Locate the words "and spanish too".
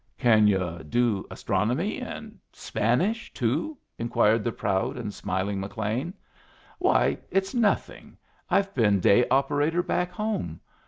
2.01-3.77